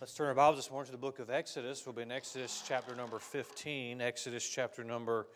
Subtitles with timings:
[0.00, 1.84] Let's turn our Bibles this morning to the book of Exodus.
[1.84, 4.00] We'll be in Exodus chapter number 15.
[4.00, 5.26] Exodus chapter number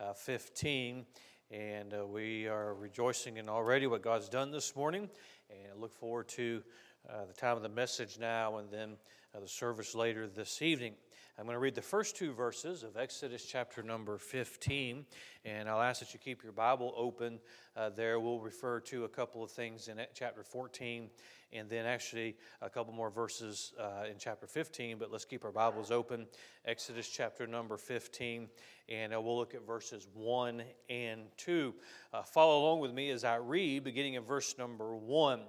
[0.00, 1.06] uh, 15.
[1.52, 5.08] And uh, we are rejoicing in already what God's done this morning.
[5.50, 6.64] And I look forward to
[7.08, 8.96] uh, the time of the message now and then
[9.36, 10.94] uh, the service later this evening.
[11.38, 15.06] I'm going to read the first two verses of Exodus chapter number 15,
[15.44, 17.38] and I'll ask that you keep your Bible open
[17.76, 18.18] uh, there.
[18.18, 21.08] We'll refer to a couple of things in chapter 14,
[21.52, 25.52] and then actually a couple more verses uh, in chapter 15, but let's keep our
[25.52, 26.26] Bibles open.
[26.64, 28.48] Exodus chapter number 15,
[28.88, 31.74] and uh, we'll look at verses 1 and 2.
[32.12, 35.40] Uh, follow along with me as I read, beginning in verse number 1.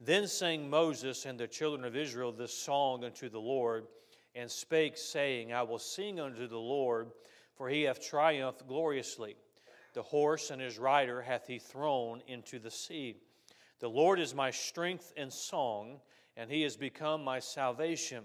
[0.00, 3.86] Then sang Moses and the children of Israel this song unto the Lord
[4.34, 7.10] and spake, saying, I will sing unto the Lord,
[7.56, 9.34] for he hath triumphed gloriously.
[9.94, 13.16] The horse and his rider hath he thrown into the sea.
[13.80, 16.00] The Lord is my strength and song,
[16.36, 18.24] and he has become my salvation.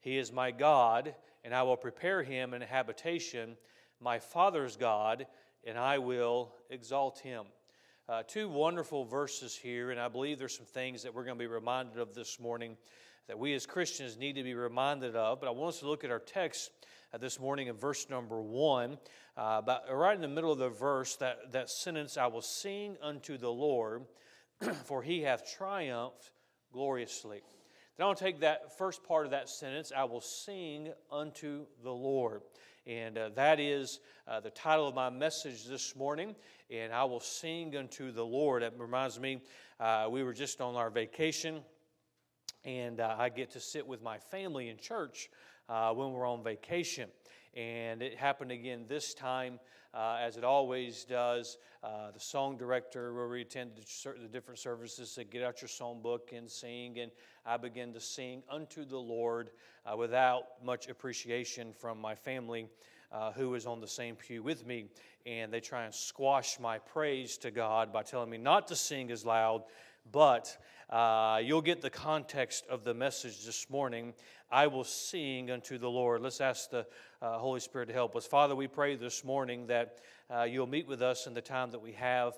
[0.00, 3.56] He is my God, and I will prepare him an habitation,
[3.98, 5.26] my father's God,
[5.64, 7.44] and I will exalt him.
[8.10, 11.42] Uh, two wonderful verses here, and I believe there's some things that we're going to
[11.42, 12.76] be reminded of this morning
[13.26, 15.40] that we as Christians need to be reminded of.
[15.40, 16.72] But I want us to look at our text
[17.14, 18.98] uh, this morning in verse number one.
[19.36, 22.96] Uh, about, right in the middle of the verse, that, that sentence, I will sing
[23.00, 24.02] unto the Lord,
[24.84, 26.30] for he hath triumphed
[26.72, 27.42] gloriously.
[27.96, 32.42] Then I'll take that first part of that sentence, I will sing unto the Lord.
[32.86, 36.34] And uh, that is uh, the title of my message this morning.
[36.70, 38.62] And I will sing unto the Lord.
[38.62, 39.42] It reminds me,
[39.78, 41.62] uh, we were just on our vacation
[42.64, 45.30] and uh, I get to sit with my family in church
[45.68, 47.08] uh, when we're on vacation.
[47.54, 49.58] And it happened again this time,
[49.94, 51.58] uh, as it always does.
[51.82, 56.00] Uh, the song director, where we attend the different services, said, Get out your song
[56.02, 56.98] book and sing.
[56.98, 57.10] And
[57.44, 59.50] I began to sing unto the Lord
[59.86, 62.66] uh, without much appreciation from my family.
[63.12, 64.84] Uh, who is on the same pew with me,
[65.26, 69.10] and they try and squash my praise to God by telling me not to sing
[69.10, 69.64] as loud,
[70.12, 70.56] but
[70.90, 74.12] uh, you'll get the context of the message this morning.
[74.52, 76.22] I will sing unto the Lord.
[76.22, 76.84] Let's ask the
[77.22, 78.26] uh, Holy Spirit to help us.
[78.26, 81.80] Father, we pray this morning that uh, you'll meet with us in the time that
[81.80, 82.34] we have.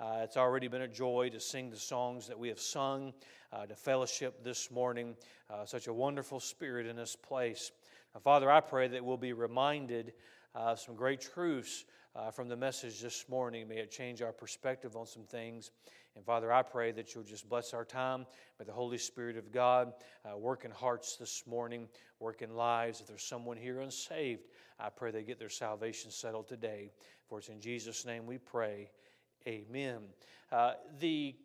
[0.00, 3.12] Uh, it's already been a joy to sing the songs that we have sung,
[3.52, 5.14] uh, to fellowship this morning.
[5.50, 7.72] Uh, such a wonderful spirit in this place.
[8.14, 10.14] Now, Father, I pray that we'll be reminded
[10.54, 11.84] of some great truths
[12.32, 13.68] from the message this morning.
[13.68, 15.70] May it change our perspective on some things.
[16.16, 18.26] And Father, I pray that you'll just bless our time.
[18.58, 19.92] May the Holy Spirit of God
[20.24, 21.88] uh, work in hearts this morning,
[22.18, 23.00] work in lives.
[23.00, 24.46] If there's someone here unsaved,
[24.78, 26.90] I pray they get their salvation settled today.
[27.28, 28.90] For it's in Jesus' name we pray.
[29.46, 30.00] Amen.
[30.50, 31.36] Uh, the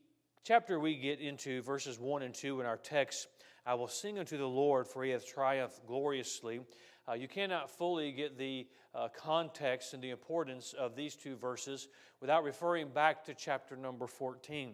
[0.44, 3.28] chapter we get into, verses 1 and 2 in our text,
[3.68, 6.62] I will sing unto the Lord, for he hath triumphed gloriously.
[7.08, 11.88] Uh, you cannot fully get the uh, context and the importance of these two verses
[12.20, 14.74] without referring back to chapter number 14.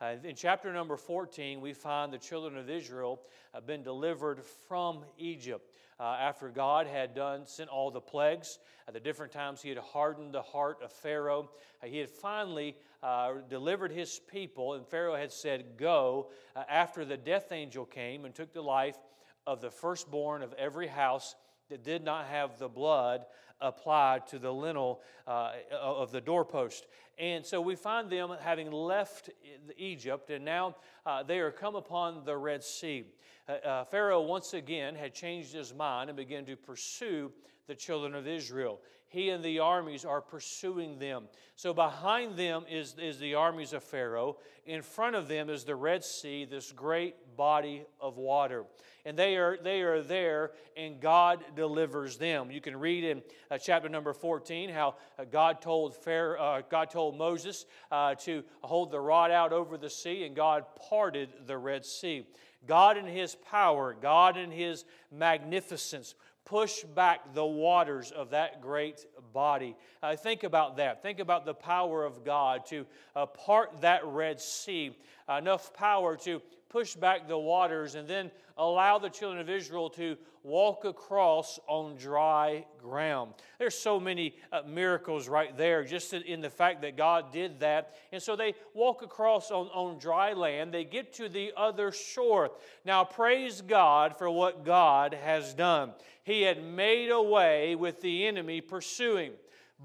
[0.00, 3.20] Uh, in chapter number 14, we find the children of Israel
[3.54, 5.72] have been delivered from Egypt.
[6.00, 9.78] Uh, after God had done, sent all the plagues, at the different times He had
[9.78, 11.50] hardened the heart of Pharaoh.
[11.82, 17.04] Uh, he had finally uh, delivered His people, and Pharaoh had said, Go, uh, after
[17.04, 18.98] the death angel came and took the life
[19.46, 21.34] of the firstborn of every house
[21.68, 23.26] that did not have the blood
[23.60, 26.86] applied to the lintel uh, of the doorpost.
[27.18, 29.30] And so we find them having left
[29.76, 33.04] Egypt, and now uh, they are come upon the Red Sea.
[33.48, 37.32] Uh, uh Pharaoh once again had changed his mind and began to pursue
[37.66, 38.80] the children of Israel.
[39.08, 41.24] He and the armies are pursuing them.
[41.56, 44.36] So behind them is, is the armies of Pharaoh.
[44.66, 48.64] In front of them is the Red Sea, this great body of water
[49.08, 52.50] and they are, they are there, and God delivers them.
[52.50, 56.90] You can read in uh, chapter number 14 how uh, God, told Pharaoh, uh, God
[56.90, 61.56] told Moses uh, to hold the rod out over the sea, and God parted the
[61.56, 62.26] Red Sea.
[62.66, 66.14] God in His power, God in His magnificence,
[66.48, 69.04] push back the waters of that great
[69.34, 69.76] body.
[70.02, 71.02] Uh, think about that.
[71.02, 74.96] Think about the power of God to uh, part that Red Sea,
[75.28, 79.88] uh, enough power to push back the waters and then allow the children of Israel
[79.88, 83.34] to walk across on dry ground.
[83.58, 87.94] There's so many uh, miracles right there just in the fact that God did that.
[88.12, 90.72] And so they walk across on, on dry land.
[90.72, 92.50] They get to the other shore.
[92.84, 95.92] Now, praise God for what God has done.
[96.24, 99.32] He had made a way with the enemy pursuing.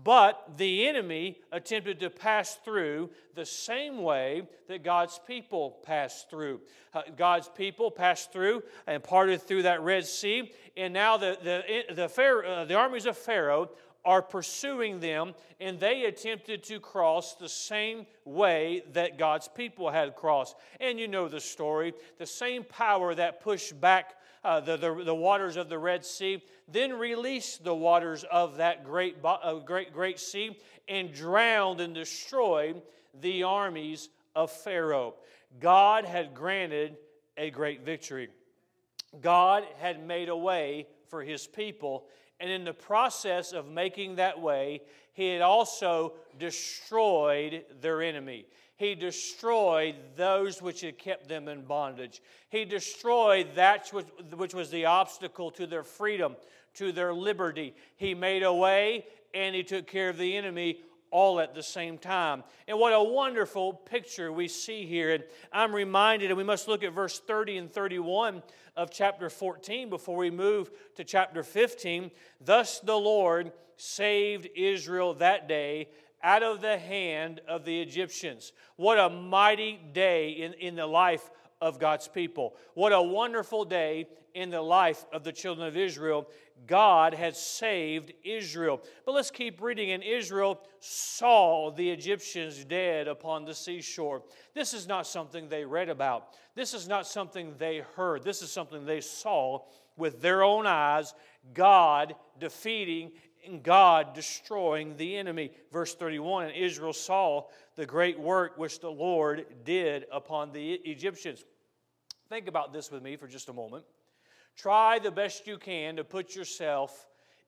[0.02, 6.62] But the enemy attempted to pass through the same way that God's people passed through.
[6.94, 11.94] Uh, God's people passed through and parted through that Red Sea, and now the, the,
[11.94, 13.70] the, Pharaoh, uh, the armies of Pharaoh
[14.06, 20.16] are pursuing them, and they attempted to cross the same way that God's people had
[20.16, 20.56] crossed.
[20.80, 21.94] And you know the story.
[22.18, 26.44] The same power that pushed back uh, the, the, the, waters of the Red Sea,
[26.68, 30.58] then released the waters of that great, uh, great, great sea
[30.88, 32.82] and drowned and destroyed
[33.22, 35.16] the armies of Pharaoh.
[35.60, 36.98] God had granted
[37.38, 38.30] a great victory.
[39.22, 42.06] God had made a way for his people,
[42.40, 44.82] and in the process of making that way,
[45.14, 48.48] he had also destroyed their enemy.
[48.76, 52.22] He destroyed those which had kept them in bondage.
[52.50, 53.92] He destroyed that
[54.36, 56.36] which was the obstacle to their freedom,
[56.76, 57.76] to their liberty.
[57.96, 60.80] He made a way and he took care of the enemy
[61.12, 62.44] all at the same time.
[62.68, 65.14] And what a wonderful picture we see here.
[65.14, 68.42] And I'm reminded, and we must look at verse 30 and 31
[68.76, 72.10] of chapter 14 before we move to chapter 15.
[72.42, 75.90] Thus the Lord saved Israel that day
[76.24, 78.54] out of the hand of the Egyptians.
[78.78, 81.30] What a mighty day in, in the life
[81.62, 82.56] of God's people.
[82.74, 86.28] What a wonderful day in the life of the children of Israel.
[86.66, 88.82] God had saved Israel.
[89.06, 89.92] But let's keep reading.
[89.92, 94.24] And Israel saw the Egyptians dead upon the seashore.
[94.54, 96.36] This is not something they read about.
[96.56, 98.24] This is not something they heard.
[98.24, 99.64] This is something they saw
[99.98, 101.14] with their own eyes
[101.54, 103.12] God defeating
[103.64, 105.52] God destroying the enemy.
[105.72, 107.46] Verse 31 And Israel saw
[107.76, 111.44] the great work which the Lord did upon the Egyptians.
[112.30, 113.86] Think about this with me for just a moment.
[114.56, 117.08] Try the best you can to put yourself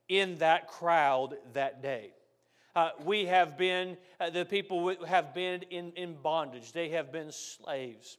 [0.10, 2.12] in that crowd that day.
[2.76, 7.32] Uh, we have been, uh, the people have been in, in bondage, they have been
[7.32, 8.18] slaves.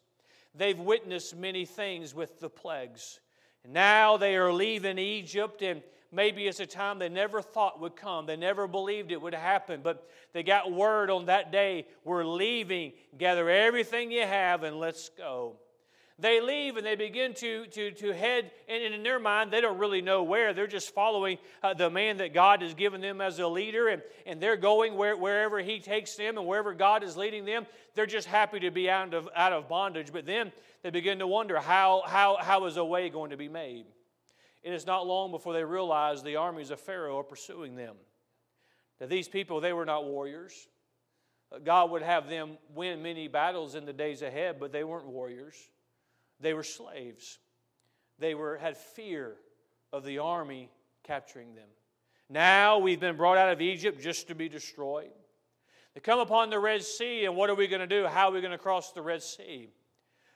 [0.54, 3.20] They've witnessed many things with the plagues.
[3.68, 5.82] Now they are leaving Egypt and
[6.16, 8.24] Maybe it's a time they never thought would come.
[8.24, 12.94] They never believed it would happen, but they got word on that day we're leaving.
[13.18, 15.56] Gather everything you have and let's go.
[16.18, 19.76] They leave and they begin to, to, to head, and in their mind, they don't
[19.76, 20.54] really know where.
[20.54, 24.00] They're just following uh, the man that God has given them as a leader, and,
[24.24, 27.66] and they're going where, wherever He takes them and wherever God is leading them.
[27.94, 30.10] They're just happy to be out of, out of bondage.
[30.10, 30.50] But then
[30.82, 33.84] they begin to wonder how, how, how is a way going to be made?
[34.66, 37.94] It is not long before they realize the armies of Pharaoh are pursuing them.
[39.00, 40.66] Now, these people, they were not warriors.
[41.52, 45.06] Uh, God would have them win many battles in the days ahead, but they weren't
[45.06, 45.54] warriors.
[46.40, 47.38] They were slaves.
[48.18, 49.36] They were, had fear
[49.92, 50.68] of the army
[51.04, 51.68] capturing them.
[52.28, 55.12] Now we've been brought out of Egypt just to be destroyed.
[55.94, 58.04] They come upon the Red Sea, and what are we going to do?
[58.08, 59.68] How are we going to cross the Red Sea?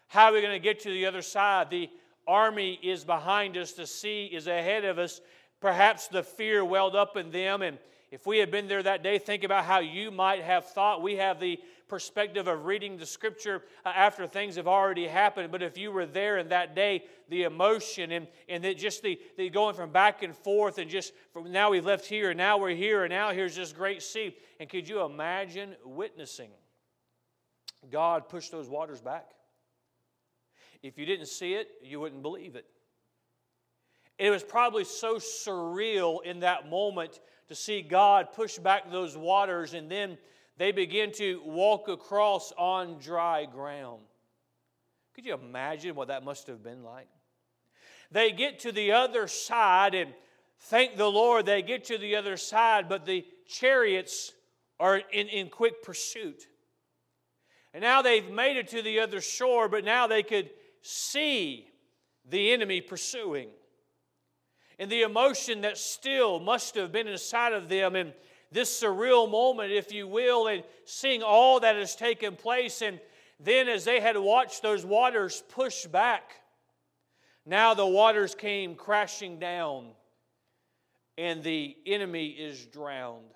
[0.07, 1.69] How are we going to get to the other side?
[1.69, 1.91] The
[2.31, 5.21] army is behind us, the sea is ahead of us.
[5.61, 7.61] Perhaps the fear welled up in them.
[7.61, 7.77] And
[8.11, 11.03] if we had been there that day, think about how you might have thought.
[11.03, 15.51] We have the perspective of reading the scripture uh, after things have already happened.
[15.51, 19.19] But if you were there in that day, the emotion and, and the, just the,
[19.37, 22.59] the going from back and forth, and just from now we've left here, and now
[22.59, 24.37] we're here, and now here's this great sea.
[24.61, 26.51] And could you imagine witnessing
[27.91, 29.31] God push those waters back?
[30.83, 32.67] If you didn't see it, you wouldn't believe it.
[34.19, 39.75] It was probably so surreal in that moment to see God push back those waters
[39.75, 40.19] and then
[40.57, 44.03] they begin to walk across on dry ground.
[45.15, 47.09] Could you imagine what that must have been like?
[48.11, 50.13] They get to the other side and
[50.65, 54.33] thank the Lord they get to the other side, but the chariots
[54.79, 56.47] are in, in quick pursuit.
[57.73, 60.51] And now they've made it to the other shore, but now they could
[60.83, 61.69] see
[62.29, 63.49] the enemy pursuing.
[64.79, 68.13] And the emotion that still must have been inside of them in
[68.51, 72.83] this surreal moment, if you will, and seeing all that has taken place.
[72.83, 72.99] And
[73.39, 76.41] then, as they had watched those waters push back,
[77.47, 79.91] now the waters came crashing down,
[81.17, 83.35] and the enemy is drowned.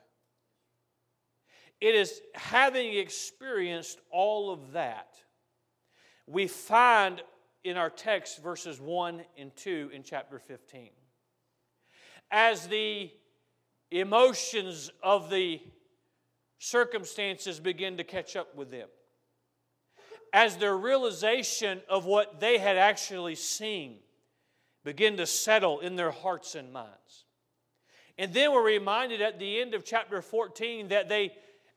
[1.81, 5.15] It is having experienced all of that,
[6.27, 7.23] we find
[7.65, 10.91] in our text, verses 1 and 2 in chapter 15.
[12.31, 13.11] As the
[13.91, 15.61] emotions of the
[16.59, 18.89] circumstances begin to catch up with them,
[20.33, 23.99] as their realization of what they had actually seen
[24.85, 27.25] begin to settle in their hearts and minds,
[28.19, 31.33] And then we're reminded at the end of chapter 14 that they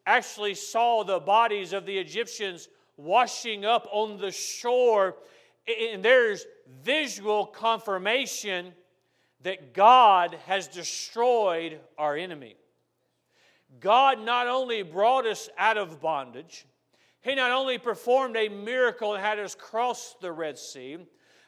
[0.05, 2.67] actually saw the bodies of the Egyptians
[2.97, 5.15] washing up on the shore.
[5.67, 6.45] And there's
[6.83, 8.73] visual confirmation
[9.41, 12.55] that God has destroyed our enemy.
[13.79, 16.65] God not only brought us out of bondage,
[17.21, 20.97] He not only performed a miracle and had us cross the Red Sea,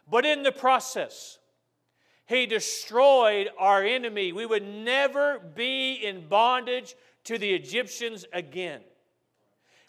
[0.10, 1.40] but in the process,
[2.26, 4.34] He destroyed our enemy.
[4.34, 6.96] We would never be in bondage
[7.26, 8.82] to the Egyptians again.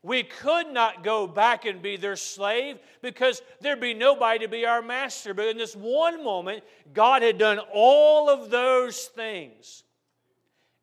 [0.02, 4.64] We could not go back and be their slave because there'd be nobody to be
[4.64, 5.34] our master.
[5.34, 6.64] But in this one moment,
[6.94, 9.84] God had done all of those things.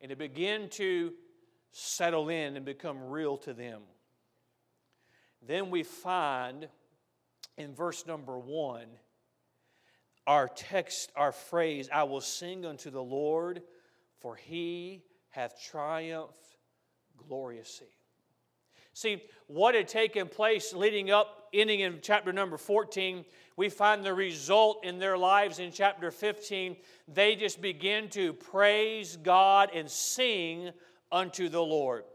[0.01, 1.13] And it began to
[1.71, 3.81] settle in and become real to them.
[5.45, 6.67] Then we find
[7.57, 8.87] in verse number one,
[10.27, 13.63] our text, our phrase, I will sing unto the Lord,
[14.19, 16.57] for he hath triumphed
[17.27, 17.87] gloriously.
[18.97, 23.25] See, what had taken place leading up, ending in chapter number 14,
[23.55, 26.75] we find the result in their lives in chapter 15.
[27.07, 30.71] They just begin to praise God and sing
[31.11, 32.05] unto the Lord.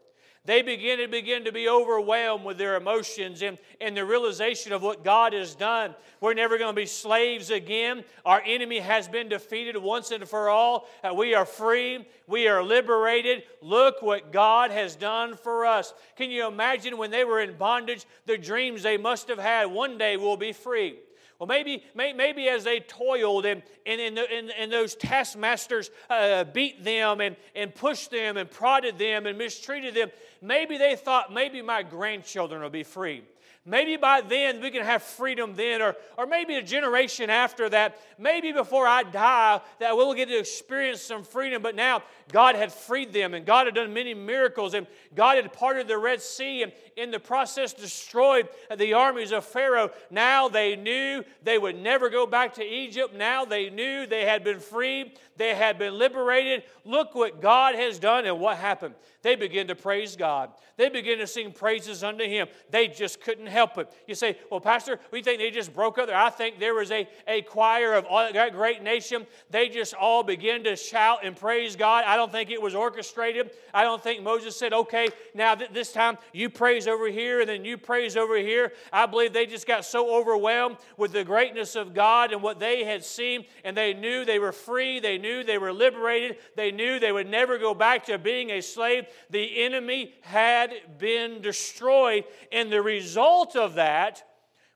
[0.45, 4.83] They begin to begin to be overwhelmed with their emotions and, and the realization of
[4.83, 5.95] what God has done.
[6.21, 8.03] We're never going to be slaves again.
[8.25, 10.89] Our enemy has been defeated once and for all.
[11.05, 12.09] Uh, we are free.
[12.27, 13.45] We are liberated.
[13.61, 15.95] Look what God has done for us.
[16.17, 19.67] Can you imagine when they were in bondage, the dreams they must have had?
[19.67, 20.99] One day we'll be free.
[21.43, 26.85] Well, maybe, maybe as they toiled and, and, and, and, and those taskmasters uh, beat
[26.85, 31.61] them and, and pushed them and prodded them and mistreated them, maybe they thought maybe
[31.61, 33.25] my grandchildren will be free.
[33.65, 37.97] Maybe by then we can have freedom then, or, or maybe a generation after that,
[38.19, 41.63] maybe before I die, that we'll get to experience some freedom.
[41.63, 42.03] But now
[42.33, 45.97] God had freed them, and God had done many miracles, and God had parted the
[45.97, 49.91] Red Sea, and in the process destroyed the armies of Pharaoh.
[50.11, 53.15] Now they knew they would never go back to Egypt.
[53.15, 56.65] Now they knew they had been freed, they had been liberated.
[56.85, 58.97] Look what God has done, and what happened.
[59.23, 60.51] They began to praise God.
[60.77, 62.49] They began to sing praises unto Him.
[62.71, 63.89] They just couldn't help it.
[64.07, 66.17] You say, Well, Pastor, we think they just broke up there.
[66.17, 69.27] I think there was a, a choir of all, that great nation.
[69.51, 72.05] They just all began to shout and praise God.
[72.07, 73.51] I don't think it was orchestrated.
[73.73, 77.49] I don't think Moses said, Okay, now th- this time you praise over here and
[77.49, 78.73] then you praise over here.
[78.93, 82.85] I believe they just got so overwhelmed with the greatness of God and what they
[82.85, 85.01] had seen, and they knew they were free.
[85.01, 86.39] They knew they were liberated.
[86.57, 89.07] They knew they would never go back to being a slave.
[89.31, 94.23] The enemy had been destroyed, and the result of that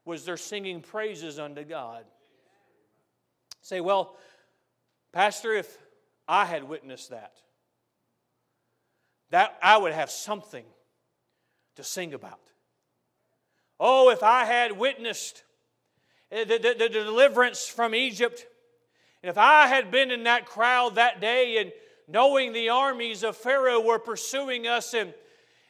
[0.04, 2.04] was their singing praises unto God.
[3.62, 4.16] Say, well,
[5.12, 5.76] Pastor, if
[6.28, 7.32] I had witnessed that,
[9.30, 10.64] that I would have something
[11.76, 12.40] to sing about.
[13.78, 15.42] Oh, if I had witnessed
[16.30, 18.46] eh, the, the, the, deliverance from Egypt,
[19.22, 21.72] and if I had been in that crowd that day and
[22.08, 25.12] knowing the armies of Pharaoh were pursuing us and,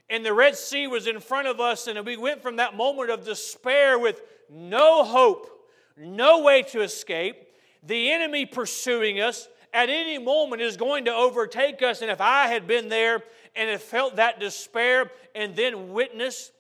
[0.09, 3.11] and the Red Sea was in front of us, and we went from that moment
[3.11, 5.51] of despair with no hope,
[5.97, 7.37] no way to escape,
[7.83, 12.03] the enemy pursuing us at any moment is going to overtake us.
[12.03, 13.23] And if I had been there
[13.55, 16.53] and had felt that despair and then witnessed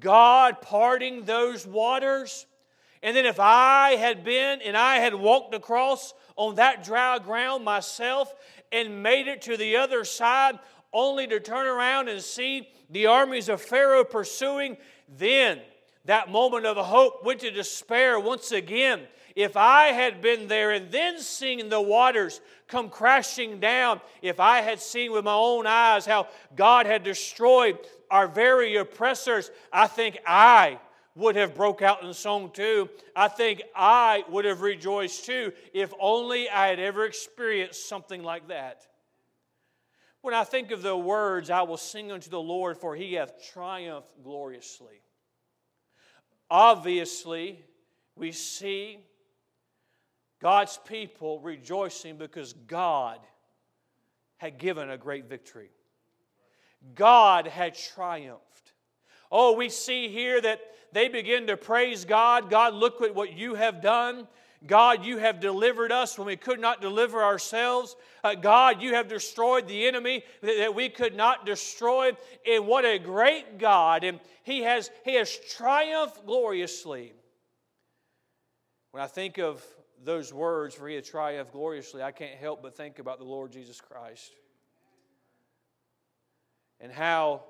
[0.00, 2.46] God parting those waters,
[3.02, 7.64] and then if I had been and I had walked across on that dry ground
[7.64, 8.32] myself
[8.70, 10.58] and made it to the other side,
[10.92, 14.76] only to turn around and see the armies of Pharaoh pursuing,
[15.08, 15.60] then
[16.04, 19.00] that moment of hope went to despair once again.
[19.34, 24.60] If I had been there and then seen the waters come crashing down, if I
[24.60, 27.78] had seen with my own eyes how God had destroyed
[28.10, 30.78] our very oppressors, I think I
[31.14, 32.88] would have broke out in song too.
[33.14, 38.48] I think I would have rejoiced too if only I had ever experienced something like
[38.48, 38.86] that.
[40.22, 43.44] When I think of the words, I will sing unto the Lord, for he hath
[43.52, 45.02] triumphed gloriously.
[46.48, 47.64] Obviously,
[48.14, 48.98] we see
[50.40, 53.18] God's people rejoicing because God
[54.36, 55.70] had given a great victory.
[56.94, 58.72] God had triumphed.
[59.30, 60.60] Oh, we see here that
[60.92, 62.50] they begin to praise God.
[62.50, 64.28] God, look at what you have done.
[64.66, 67.96] God, you have delivered us when we could not deliver ourselves.
[68.22, 72.12] Uh, God, you have destroyed the enemy that, that we could not destroy.
[72.46, 74.04] And what a great God.
[74.04, 77.12] And he has, he has triumphed gloriously.
[78.92, 79.64] When I think of
[80.04, 83.52] those words, for he has triumphed gloriously, I can't help but think about the Lord
[83.52, 84.32] Jesus Christ.
[86.82, 87.42] and how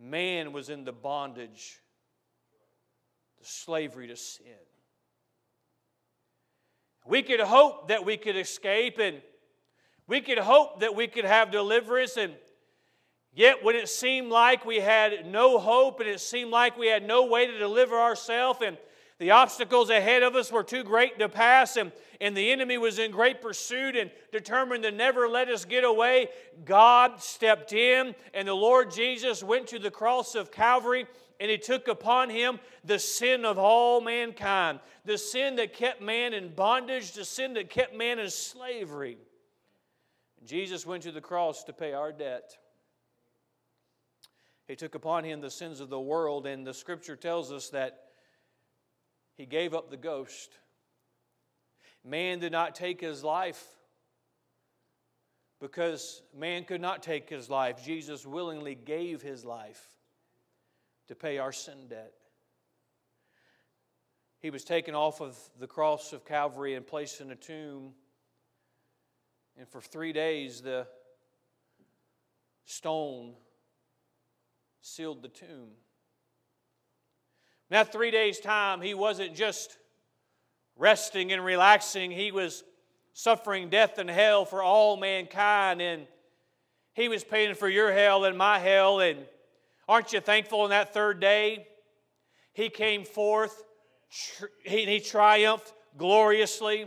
[0.00, 1.78] man was in the bondage,
[3.38, 4.67] the slavery to sin.
[7.08, 9.20] We could hope that we could escape and
[10.06, 12.34] we could hope that we could have deliverance and
[13.38, 17.06] Yet, when it seemed like we had no hope and it seemed like we had
[17.06, 18.76] no way to deliver ourselves, and
[19.18, 22.98] the obstacles ahead of us were too great to pass, and, and the enemy was
[22.98, 26.30] in great pursuit and determined to never let us get away,
[26.64, 31.06] God stepped in, and the Lord Jesus went to the cross of Calvary
[31.40, 36.32] and he took upon him the sin of all mankind, the sin that kept man
[36.32, 39.16] in bondage, the sin that kept man in slavery.
[40.40, 42.56] And Jesus went to the cross to pay our debt.
[44.66, 48.00] He took upon him the sins of the world, and the scripture tells us that
[49.36, 50.50] he gave up the ghost.
[52.04, 53.64] Man did not take his life
[55.60, 57.84] because man could not take his life.
[57.84, 59.90] Jesus willingly gave his life
[61.08, 62.12] to pay our sin debt.
[64.40, 67.92] He was taken off of the cross of Calvary and placed in a tomb.
[69.58, 70.86] And for three days, the
[72.64, 73.34] stone
[74.80, 75.70] sealed the tomb.
[77.70, 79.76] Now, three days' time, he wasn't just
[80.76, 82.62] resting and relaxing, he was
[83.12, 85.82] suffering death and hell for all mankind.
[85.82, 86.06] And
[86.94, 89.00] he was paying for your hell and my hell.
[89.00, 89.26] And
[89.88, 91.66] aren't you thankful in that third day?
[92.52, 93.62] He came forth,
[94.64, 96.86] he, he triumphed gloriously.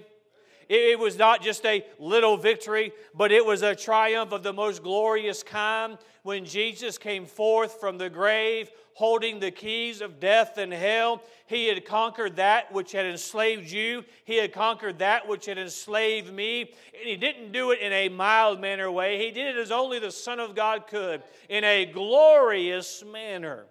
[0.74, 4.82] It was not just a little victory, but it was a triumph of the most
[4.82, 10.72] glorious kind when Jesus came forth from the grave holding the keys of death and
[10.72, 11.24] hell.
[11.46, 16.32] He had conquered that which had enslaved you, He had conquered that which had enslaved
[16.32, 16.62] me.
[16.62, 20.00] And He didn't do it in a mild manner way, He did it as only
[20.00, 23.66] the Son of God could, in a glorious manner.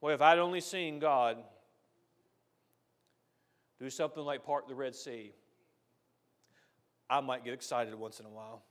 [0.00, 1.36] Well, if I'd only seen God
[3.84, 5.30] do something like part of the Red Sea,
[7.10, 8.62] I might get excited once in a while.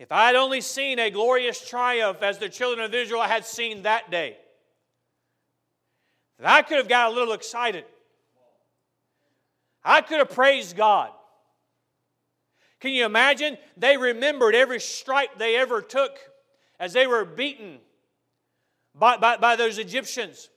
[0.00, 3.84] If I had only seen a glorious triumph as the children of Israel had seen
[3.84, 4.36] that day,
[6.42, 7.84] I could have got a little excited.
[9.84, 11.10] I could have praised God.
[12.80, 13.56] Can you imagine?
[13.76, 16.18] They remembered every stripe they ever took
[16.80, 17.78] as they were beaten
[18.96, 20.50] by, by, by those Egyptians.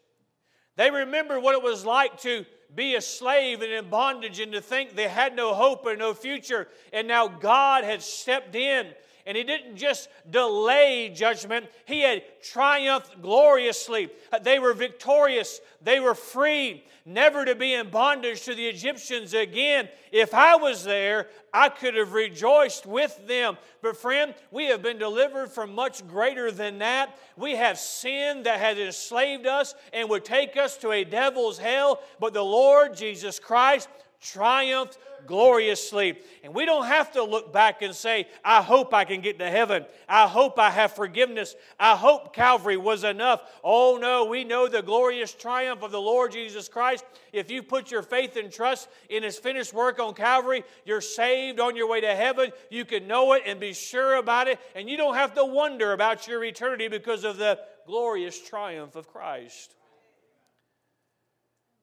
[0.79, 4.61] They remembered what it was like to be a slave and in bondage and to
[4.61, 6.69] think they had no hope and no future.
[6.93, 8.87] And now God had stepped in
[9.29, 14.09] and he didn't just delay judgment, he had triumphed gloriously.
[14.41, 19.87] They were victorious, they were free, never to be in bondage to the Egyptians again.
[20.11, 23.59] If I was there, I could have rejoiced with them.
[23.83, 27.15] But, friend, we have been delivered from much greater than that.
[27.37, 32.01] We have sin that has enslaved us and would take us to a devil's hell.
[32.19, 33.89] But the Lord Jesus Christ
[34.21, 36.17] triumphed gloriously.
[36.43, 39.49] And we don't have to look back and say, I hope I can get to
[39.49, 39.85] heaven.
[40.07, 41.55] I hope I have forgiveness.
[41.79, 43.41] I hope Calvary was enough.
[43.63, 47.05] Oh no, we know the glorious triumph of the Lord Jesus Christ.
[47.33, 51.59] If you put your faith and trust in His finished work on Calvary, you're saved
[51.59, 52.51] on your way to heaven.
[52.69, 54.59] You can know it and be sure about it.
[54.75, 59.07] And you don't have to wonder about your eternity because of the glorious triumph of
[59.07, 59.75] Christ.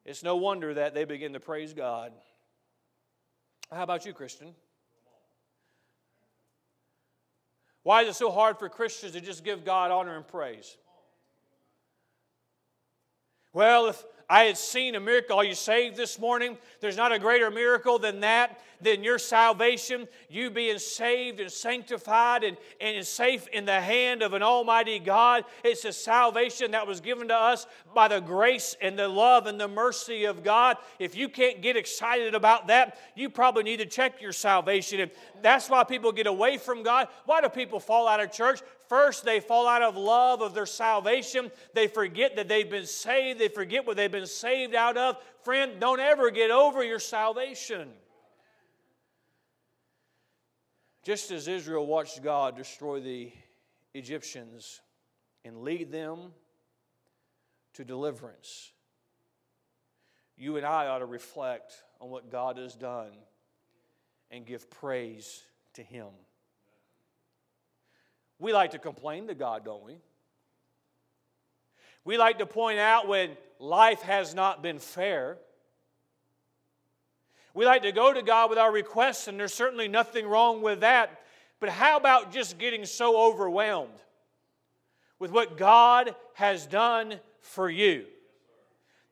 [0.04, 2.12] It's no wonder that they begin to praise God.
[3.72, 4.54] How about you, Christian?
[7.82, 10.76] Why is it so hard for Christians to just give God honor and praise?
[13.52, 15.38] Well, if I had seen a miracle.
[15.38, 16.58] Are you saved this morning?
[16.80, 22.42] There's not a greater miracle than that, than your salvation, you being saved and sanctified
[22.42, 25.44] and, and safe in the hand of an almighty God.
[25.62, 29.60] It's a salvation that was given to us by the grace and the love and
[29.60, 30.76] the mercy of God.
[30.98, 35.00] If you can't get excited about that, you probably need to check your salvation.
[35.00, 35.10] And
[35.40, 37.06] that's why people get away from God.
[37.26, 38.60] Why do people fall out of church?
[38.88, 41.50] First, they fall out of love of their salvation.
[41.74, 43.40] They forget that they've been saved.
[43.40, 45.16] They forget what they've been saved out of.
[45.42, 47.88] Friend, don't ever get over your salvation.
[51.04, 53.32] Just as Israel watched God destroy the
[53.94, 54.80] Egyptians
[55.44, 56.32] and lead them
[57.74, 58.72] to deliverance,
[60.36, 63.12] you and I ought to reflect on what God has done
[64.30, 65.42] and give praise
[65.74, 66.08] to Him.
[68.38, 69.96] We like to complain to God, don't we?
[72.04, 75.38] We like to point out when life has not been fair.
[77.54, 80.80] We like to go to God with our requests, and there's certainly nothing wrong with
[80.80, 81.20] that.
[81.58, 83.98] But how about just getting so overwhelmed
[85.18, 88.04] with what God has done for you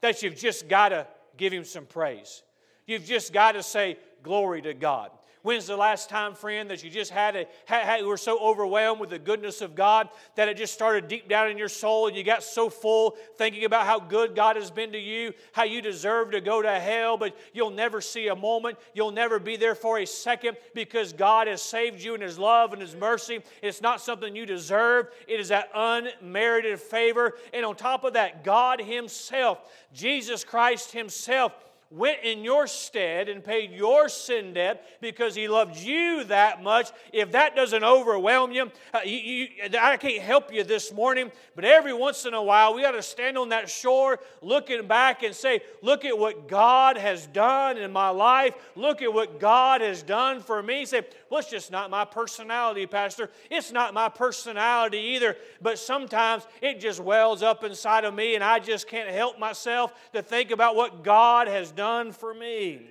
[0.02, 1.06] that you've just got to
[1.38, 2.42] give Him some praise?
[2.86, 5.10] You've just got to say, Glory to God.
[5.44, 8.98] When's the last time, friend, that you just had a had, had, were so overwhelmed
[8.98, 12.16] with the goodness of God that it just started deep down in your soul and
[12.16, 15.82] you got so full thinking about how good God has been to you, how you
[15.82, 19.74] deserve to go to hell, but you'll never see a moment, you'll never be there
[19.74, 23.40] for a second because God has saved you in His love and His mercy.
[23.60, 27.34] It's not something you deserve, it is that unmerited favor.
[27.52, 29.58] And on top of that, God Himself,
[29.92, 31.52] Jesus Christ Himself,
[31.94, 36.90] went in your stead and paid your sin debt because he loved you that much,
[37.12, 39.48] if that doesn't overwhelm you, uh, you, you,
[39.80, 43.02] I can't help you this morning, but every once in a while we got to
[43.02, 47.92] stand on that shore looking back and say, Look at what God has done in
[47.92, 48.54] my life.
[48.74, 50.86] Look at what God has done for me.
[50.86, 51.02] Say,
[51.34, 53.28] Well, it's just not my personality, Pastor.
[53.50, 58.44] It's not my personality either, but sometimes it just wells up inside of me and
[58.44, 62.82] I just can't help myself to think about what God has done for me.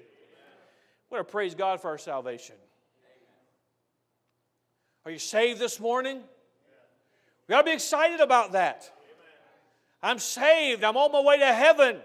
[1.10, 2.58] We want to praise God for our salvation.
[5.06, 6.18] Are you saved this morning?
[7.48, 8.92] We got to be excited about that.
[10.02, 10.84] I'm saved.
[10.84, 12.02] I'm on my way to heaven.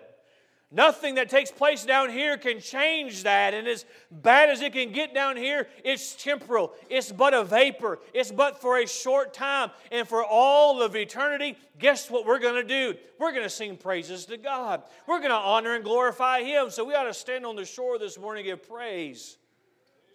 [0.71, 3.55] Nothing that takes place down here can change that.
[3.55, 6.75] And as bad as it can get down here, it's temporal.
[6.91, 8.01] It's but a vapor.
[8.13, 9.71] It's but for a short time.
[9.91, 12.99] And for all of eternity, guess what we're going to do?
[13.19, 14.83] We're going to sing praises to God.
[15.07, 16.69] We're going to honor and glorify Him.
[16.69, 19.39] So we ought to stand on the shore this morning and give praise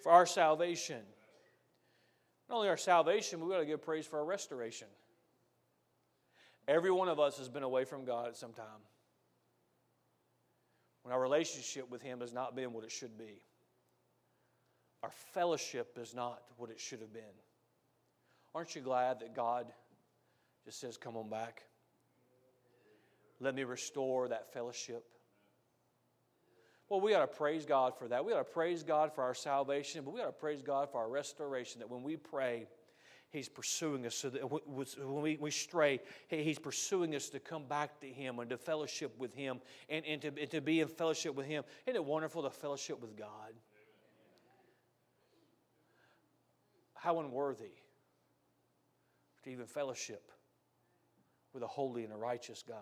[0.03, 1.01] for our salvation.
[2.47, 4.87] Not only our salvation, but we ought to give praise for our restoration.
[6.67, 8.83] Every one of us has been away from God at some time
[11.03, 13.43] when our relationship with Him has not been what it should be.
[15.03, 17.23] Our fellowship is not what it should have been.
[18.55, 19.67] Aren't you glad that God
[20.65, 21.63] just says, Come on back?
[23.39, 25.05] Let me restore that fellowship.
[26.87, 28.23] Well, we got to praise God for that.
[28.23, 31.01] We got to praise God for our salvation, but we got to praise God for
[31.01, 31.79] our restoration.
[31.79, 32.67] That when we pray,
[33.33, 37.99] He's pursuing us so that when we, we stray, He's pursuing us to come back
[38.01, 41.33] to Him and to fellowship with Him and, and, to, and to be in fellowship
[41.33, 41.63] with Him.
[41.87, 43.53] Isn't it wonderful to fellowship with God?
[46.93, 47.73] How unworthy
[49.43, 50.31] to even fellowship
[51.53, 52.77] with a holy and a righteous God.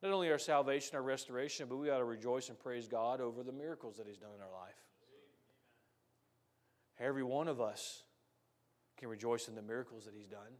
[0.00, 3.42] Not only our salvation, our restoration, but we ought to rejoice and praise God over
[3.42, 4.76] the miracles that He's done in our life.
[7.00, 8.04] Every one of us
[8.98, 10.52] can rejoice in the miracles that He's done.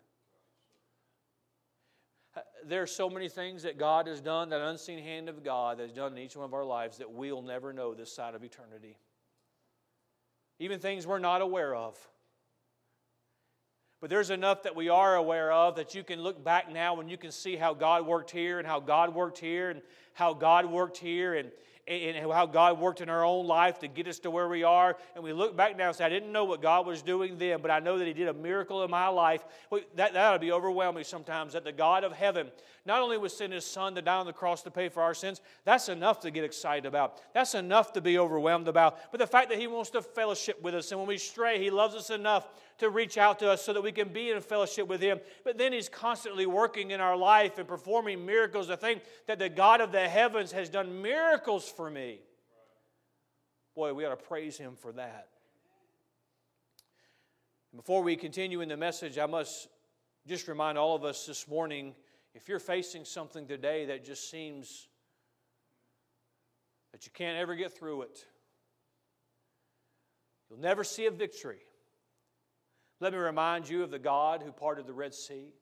[2.65, 5.85] There are so many things that God has done, that unseen hand of God that
[5.85, 8.45] has done in each one of our lives that we'll never know this side of
[8.45, 8.97] eternity.
[10.61, 11.97] Even things we're not aware of.
[14.01, 17.11] But there's enough that we are aware of that you can look back now and
[17.11, 19.83] you can see how God worked here and how God worked here and
[20.15, 21.35] how God worked here.
[21.35, 21.51] And,
[21.89, 24.97] and how God worked in our own life to get us to where we are.
[25.15, 27.61] And we look back now and say, I didn't know what God was doing then,
[27.63, 29.45] but I know that He did a miracle in my life.
[29.71, 32.51] That, that ought to be overwhelming sometimes that the God of heaven
[32.85, 35.15] not only would send His Son to die on the cross to pay for our
[35.15, 37.21] sins, that's enough to get excited about.
[37.33, 39.11] That's enough to be overwhelmed about.
[39.11, 41.71] But the fact that He wants to fellowship with us, and when we stray, He
[41.71, 42.49] loves us enough
[42.79, 45.21] to reach out to us so that we can be in fellowship with Him.
[45.45, 48.71] But then He's constantly working in our life and performing miracles.
[48.71, 52.21] I think that the God of the heavens has done miracles for me.
[53.75, 55.29] Boy, we ought to praise Him for that.
[57.75, 59.69] Before we continue in the message, I must
[60.27, 61.95] just remind all of us this morning
[62.35, 64.89] if you're facing something today that just seems
[66.93, 68.25] that you can't ever get through it,
[70.49, 71.61] you'll never see a victory.
[73.01, 75.53] Let me remind you of the God who parted the Red Sea.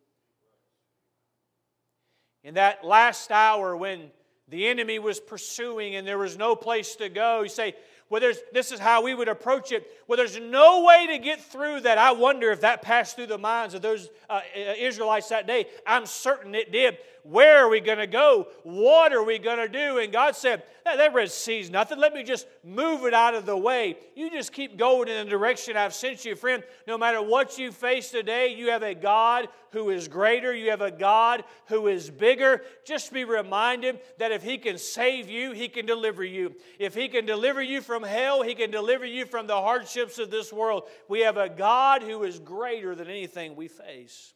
[2.42, 4.10] In that last hour when
[4.48, 7.74] the enemy was pursuing and there was no place to go, you say,
[8.08, 9.90] well, there's, this is how we would approach it.
[10.06, 11.98] Well, there's no way to get through that.
[11.98, 14.40] I wonder if that passed through the minds of those uh,
[14.78, 15.66] Israelites that day.
[15.84, 16.98] I'm certain it did.
[17.28, 18.46] Where are we going to go?
[18.62, 19.98] What are we going to do?
[19.98, 21.98] And God said, That Red Sea's nothing.
[21.98, 23.96] Let me just move it out of the way.
[24.14, 26.62] You just keep going in the direction I've sent you, friend.
[26.86, 30.54] No matter what you face today, you have a God who is greater.
[30.54, 32.62] You have a God who is bigger.
[32.84, 36.54] Just be reminded that if He can save you, He can deliver you.
[36.78, 40.30] If He can deliver you from hell, He can deliver you from the hardships of
[40.30, 40.84] this world.
[41.08, 44.34] We have a God who is greater than anything we face.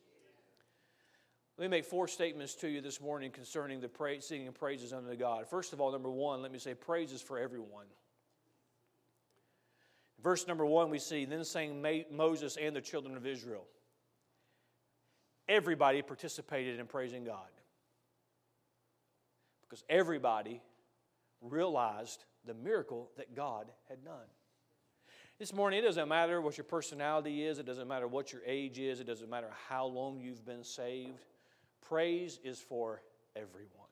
[1.58, 5.14] Let me make four statements to you this morning concerning the praise, singing praises unto
[5.14, 5.46] God.
[5.46, 7.84] First of all, number one, let me say praises for everyone.
[10.22, 13.66] Verse number one, we see, then sang Moses and the children of Israel.
[15.48, 17.48] Everybody participated in praising God
[19.62, 20.62] because everybody
[21.40, 24.26] realized the miracle that God had done.
[25.38, 28.78] This morning, it doesn't matter what your personality is, it doesn't matter what your age
[28.78, 31.24] is, it doesn't matter how long you've been saved.
[31.80, 33.02] Praise is for
[33.34, 33.88] everyone.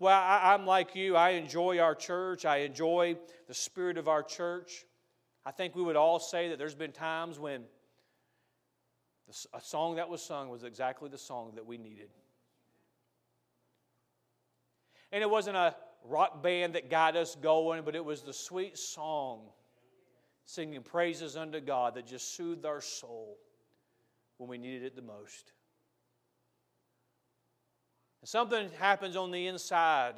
[0.00, 1.16] Well, I, am like you.
[1.16, 2.44] I enjoy our church.
[2.44, 3.16] I enjoy
[3.48, 4.84] the spirit of our church.
[5.44, 7.64] I think we would all say that there's been times when
[9.52, 12.10] a song that was sung was exactly the song that we needed.
[15.10, 18.78] And it wasn't a rock band that got us going, but it was the sweet
[18.78, 19.40] song
[20.44, 23.36] singing praises unto God that just soothed our soul
[24.38, 25.52] when we needed it the most.
[28.24, 30.14] Something happens on the inside.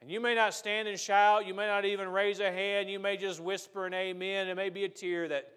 [0.00, 3.00] And you may not stand and shout, you may not even raise a hand, you
[3.00, 4.48] may just whisper an amen.
[4.48, 5.48] It may be a tear that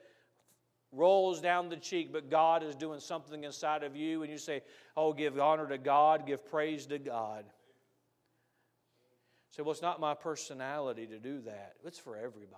[0.92, 4.62] rolls down the cheek, but God is doing something inside of you, and you say,
[4.98, 7.46] Oh, give honor to God, give praise to God.
[9.52, 11.74] Say, well, it's not my personality to do that.
[11.86, 12.58] It's for everybody.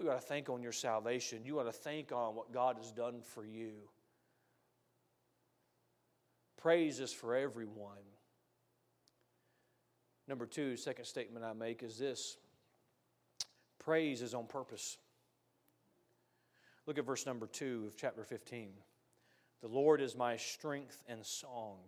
[0.00, 1.40] You ought to think on your salvation.
[1.44, 3.72] You ought to think on what God has done for you.
[6.56, 8.04] Praise is for everyone.
[10.28, 12.36] Number two, second statement I make is this
[13.78, 14.98] praise is on purpose.
[16.86, 18.70] Look at verse number two of chapter 15.
[19.62, 21.78] The Lord is my strength and song,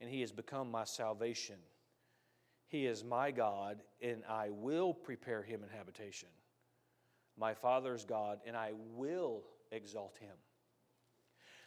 [0.00, 1.56] and he has become my salvation.
[2.70, 6.28] He is my God, and I will prepare him an habitation.
[7.36, 10.36] My Father's God, and I will exalt him.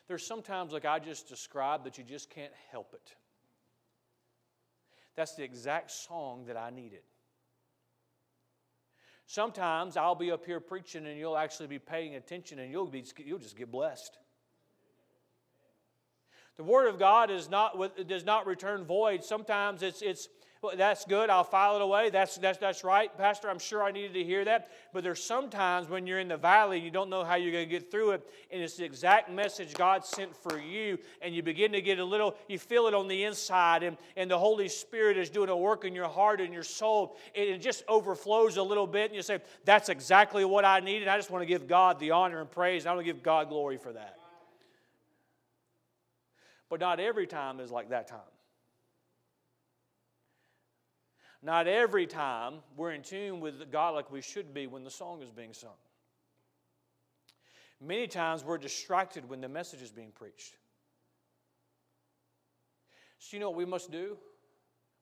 [0.07, 3.15] There's sometimes, like I just described, that you just can't help it.
[5.15, 7.01] That's the exact song that I needed.
[9.25, 13.03] Sometimes I'll be up here preaching and you'll actually be paying attention and you'll, be,
[13.17, 14.17] you'll just get blessed.
[16.55, 19.23] The Word of God is not, does not return void.
[19.23, 20.29] Sometimes it's, it's,
[20.63, 21.29] well, that's good.
[21.29, 22.09] I'll file it away.
[22.09, 23.49] That's, that's, that's right, Pastor.
[23.49, 24.71] I'm sure I needed to hear that.
[24.93, 27.69] But there's sometimes when you're in the valley, you don't know how you're going to
[27.69, 28.25] get through it.
[28.49, 30.97] And it's the exact message God sent for you.
[31.21, 33.83] And you begin to get a little, you feel it on the inside.
[33.83, 37.17] And, and the Holy Spirit is doing a work in your heart and your soul.
[37.35, 39.07] And it just overflows a little bit.
[39.07, 41.09] And you say, That's exactly what I needed.
[41.09, 42.83] I just want to give God the honor and praise.
[42.83, 44.15] And I want to give God glory for that.
[46.69, 48.32] But not every time is like that time.
[51.43, 55.21] Not every time we're in tune with God like we should be when the song
[55.21, 55.75] is being sung.
[57.81, 60.55] Many times we're distracted when the message is being preached.
[63.19, 64.17] So, you know what we must do?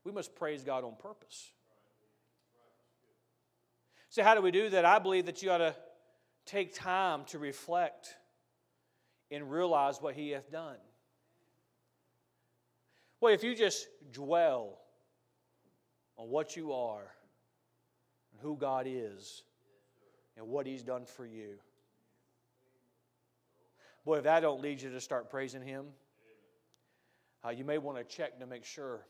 [0.03, 1.51] We must praise God on purpose.
[4.09, 4.83] So, how do we do that?
[4.83, 5.75] I believe that you ought to
[6.47, 8.15] take time to reflect
[9.29, 10.77] and realize what He hath done.
[13.19, 14.80] Well, if you just dwell
[16.21, 17.11] on what you are
[18.31, 19.43] and who God is
[20.37, 21.55] and what He's done for you.
[24.05, 25.85] Boy, if that don't lead you to start praising Him,
[27.43, 29.05] uh, you may want to check to make sure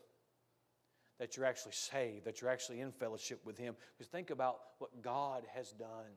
[1.20, 3.76] that you're actually saved, that you're actually in fellowship with Him.
[3.98, 6.16] Because think about what God has done.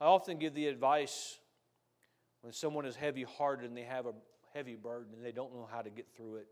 [0.00, 1.38] I often give the advice
[2.40, 4.12] when someone is heavy hearted and they have a
[4.54, 6.48] heavy burden and they don't know how to get through it.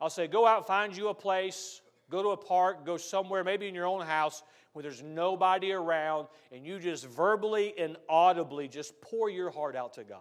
[0.00, 3.68] I'll say, go out, find you a place, go to a park, go somewhere, maybe
[3.68, 9.00] in your own house where there's nobody around, and you just verbally and audibly just
[9.00, 10.20] pour your heart out to God.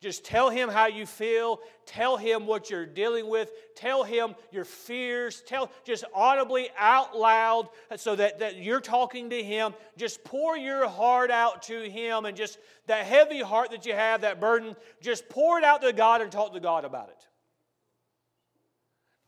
[0.00, 1.60] Just tell him how you feel.
[1.86, 3.52] Tell him what you're dealing with.
[3.76, 5.44] Tell him your fears.
[5.46, 9.74] Tell just audibly out loud so that, that you're talking to him.
[9.96, 14.22] Just pour your heart out to him and just that heavy heart that you have,
[14.22, 17.24] that burden, just pour it out to God and talk to God about it.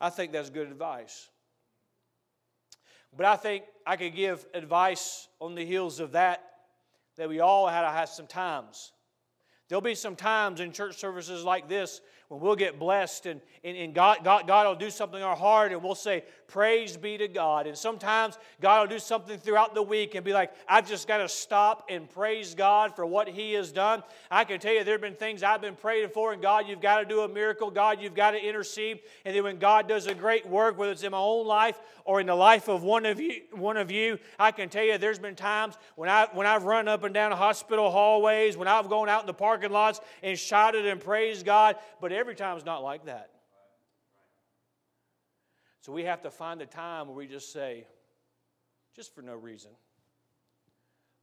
[0.05, 1.29] I think that's good advice.
[3.17, 6.43] But I think I could give advice on the heels of that
[7.17, 8.91] that we all had to have some times.
[9.67, 13.75] There'll be some times in church services like this when we'll get blessed and, and,
[13.75, 17.17] and God, God, God will do something in our heart and we'll say, Praise be
[17.17, 17.67] to God.
[17.67, 21.17] And sometimes God will do something throughout the week and be like, I've just got
[21.17, 24.03] to stop and praise God for what He has done.
[24.29, 26.81] I can tell you there have been things I've been praying for, and God, you've
[26.81, 27.71] got to do a miracle.
[27.71, 28.99] God, you've got to intercede.
[29.25, 32.21] And then when God does a great work, whether it's in my own life or
[32.21, 35.19] in the life of one of you, one of you I can tell you there's
[35.19, 39.09] been times when, I, when I've run up and down hospital hallways, when I've gone
[39.09, 42.83] out in the parking lots and shouted and praised God, but every time it's not
[42.83, 43.29] like that.
[45.85, 47.85] So we have to find a time where we just say,
[48.95, 49.69] just for no reason,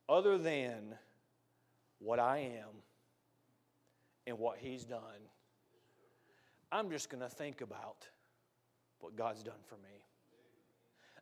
[0.08, 0.94] other than
[1.98, 2.68] what I am
[4.24, 5.00] and what He's done,
[6.70, 8.06] I'm just going to think about
[9.00, 10.04] what God's done for me.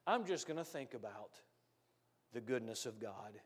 [0.07, 1.31] I'm just going to think about
[2.35, 3.40] the goodness of God.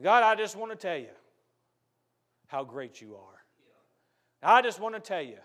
[0.00, 1.10] God, I just want to tell you
[2.46, 3.42] how great you are.
[4.44, 5.38] I just want to tell you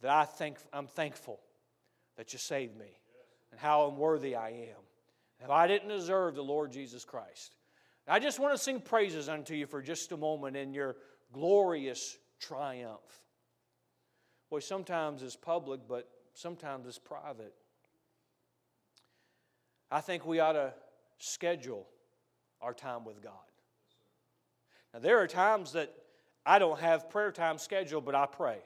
[0.00, 1.40] that I think, I'm thankful
[2.16, 2.98] that you saved me
[3.50, 4.82] and how unworthy I am.
[5.40, 7.56] If I didn't deserve the Lord Jesus Christ.
[8.08, 10.96] I just want to sing praises unto you for just a moment in your
[11.32, 13.00] glorious triumph.
[14.48, 17.52] Boy, sometimes it's public, but sometimes it's private.
[19.90, 20.72] I think we ought to
[21.18, 21.86] schedule
[22.60, 23.32] our time with God.
[24.94, 25.92] Now, there are times that
[26.44, 28.58] I don't have prayer time scheduled, but I pray.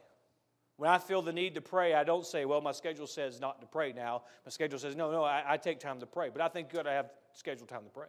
[0.81, 3.61] When I feel the need to pray, I don't say, well, my schedule says not
[3.61, 4.23] to pray now.
[4.47, 6.31] My schedule says, no, no, I, I take time to pray.
[6.33, 8.07] But I think you ought to have scheduled time to pray.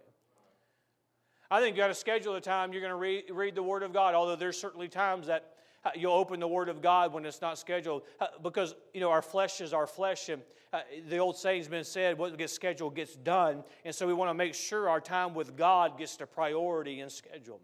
[1.51, 3.83] I think you got to schedule a time you're going to read, read the Word
[3.83, 7.25] of God, although there's certainly times that uh, you'll open the Word of God when
[7.25, 10.29] it's not scheduled uh, because, you know, our flesh is our flesh.
[10.29, 10.79] And uh,
[11.09, 13.65] the old saying's been said, what gets scheduled gets done.
[13.83, 17.11] And so we want to make sure our time with God gets the priority and
[17.11, 17.59] schedule.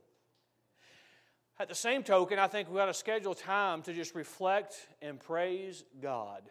[1.59, 5.19] At the same token, I think we've got to schedule time to just reflect and
[5.19, 6.43] praise God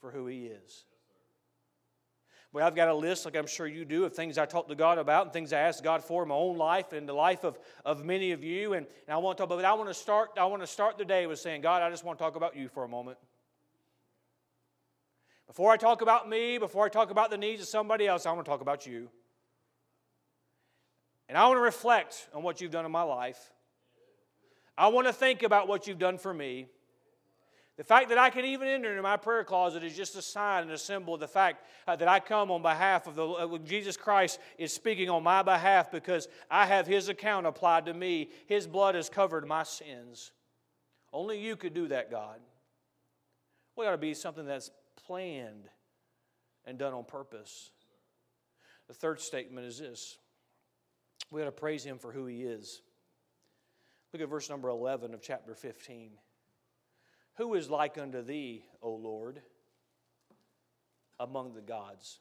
[0.00, 0.84] for who He is.
[2.52, 4.74] Well, I've got a list, like I'm sure you do, of things I talk to
[4.74, 7.44] God about and things I ask God for in my own life and the life
[7.44, 8.72] of, of many of you.
[8.72, 9.64] And, and I want to talk about.
[9.64, 12.04] I want to start, I want to start the day with saying, God, I just
[12.04, 13.18] want to talk about you for a moment.
[15.46, 18.32] Before I talk about me, before I talk about the needs of somebody else, I
[18.32, 19.08] want to talk about you.
[21.28, 23.52] And I want to reflect on what you've done in my life.
[24.76, 26.66] I want to think about what you've done for me.
[27.80, 30.64] The fact that I can even enter into my prayer closet is just a sign
[30.64, 33.58] and a symbol of the fact uh, that I come on behalf of the uh,
[33.58, 38.28] Jesus Christ is speaking on my behalf because I have His account applied to me.
[38.46, 40.32] His blood has covered my sins.
[41.10, 42.40] Only you could do that, God.
[43.76, 44.70] We ought to be something that's
[45.06, 45.70] planned
[46.66, 47.70] and done on purpose.
[48.88, 50.18] The third statement is this
[51.30, 52.82] we ought to praise Him for who He is.
[54.12, 56.10] Look at verse number 11 of chapter 15.
[57.36, 59.40] Who is like unto thee, O Lord,
[61.18, 62.18] among the gods?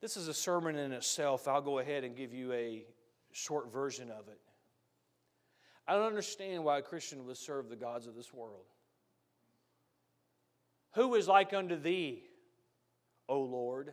[0.00, 1.46] This is a sermon in itself.
[1.46, 2.84] I'll go ahead and give you a
[3.30, 4.40] short version of it.
[5.86, 8.64] I don't understand why a Christian would serve the gods of this world.
[10.94, 12.24] Who is like unto thee,
[13.28, 13.92] O Lord,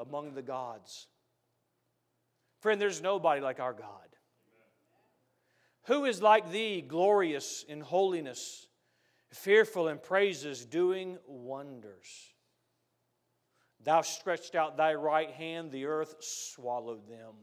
[0.00, 1.06] among the gods?
[2.60, 4.07] Friend, there's nobody like our God.
[5.84, 8.66] Who is like thee, glorious in holiness,
[9.32, 12.34] fearful in praises, doing wonders?
[13.84, 17.34] Thou stretched out thy right hand, the earth swallowed them.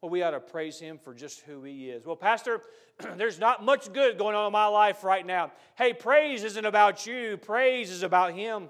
[0.00, 2.04] Well, we ought to praise him for just who he is.
[2.04, 2.60] Well, Pastor,
[3.16, 5.50] there's not much good going on in my life right now.
[5.76, 8.68] Hey, praise isn't about you, praise is about him.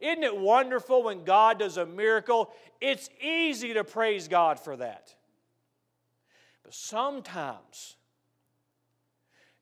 [0.00, 2.52] Isn't it wonderful when God does a miracle?
[2.80, 5.14] It's easy to praise God for that.
[6.62, 7.96] But sometimes,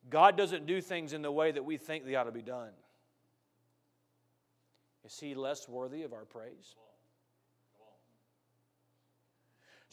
[0.08, 2.70] God doesn't do things in the way that we think they ought to be done.
[5.04, 6.74] Is He less worthy of our praise?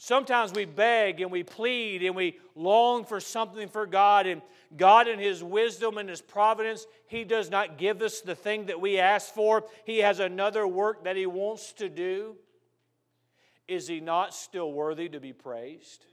[0.02, 4.40] Sometimes we beg and we plead and we long for something for God, and
[4.74, 8.80] God, in His wisdom and His providence, He does not give us the thing that
[8.80, 9.64] we ask for.
[9.84, 12.36] He has another work that He wants to do.
[13.68, 16.06] Is He not still worthy to be praised?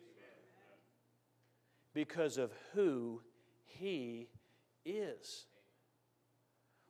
[1.93, 3.21] Because of who
[3.67, 4.27] He
[4.83, 5.45] is.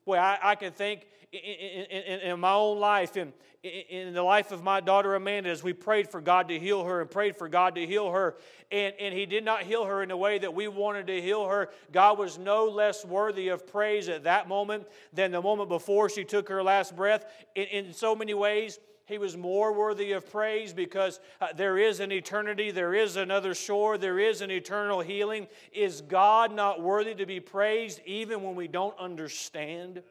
[0.07, 3.71] Well, I, I can think in, in, in, my own life and in,
[4.07, 7.01] in the life of my daughter Amanda as we prayed for God to heal her
[7.01, 8.37] and prayed for God to heal her.
[8.71, 11.45] And, and He did not heal her in the way that we wanted to heal
[11.49, 11.71] her.
[11.91, 16.23] God was no less worthy of praise at that moment than the moment before she
[16.23, 17.25] took her last breath.
[17.53, 22.01] In, in so many ways, he was more worthy of praise because uh, there is
[22.01, 25.47] an eternity, there is another shore, there is an eternal healing.
[25.71, 30.03] Is God not worthy to be praised even when we don't understand?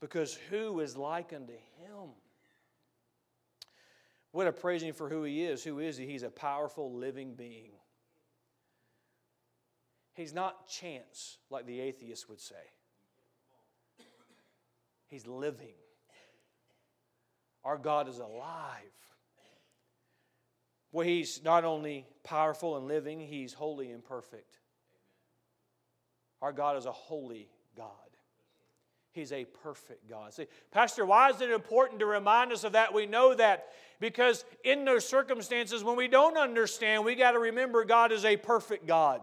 [0.00, 2.10] Because who is like unto him?
[4.30, 5.64] What a praising for who he is.
[5.64, 6.06] Who is he?
[6.06, 7.72] He's a powerful living being.
[10.12, 12.54] He's not chance, like the atheist would say.
[15.08, 15.74] He's living.
[17.64, 18.82] Our God is alive.
[20.92, 24.58] Well, He's not only powerful and living, He's holy and perfect.
[26.42, 27.88] Our God is a holy God.
[29.12, 30.34] He's a perfect God.
[30.34, 32.92] See, Pastor, why is it important to remind us of that?
[32.92, 33.68] We know that
[34.00, 38.36] because in those circumstances when we don't understand, we got to remember God is a
[38.36, 39.20] perfect God.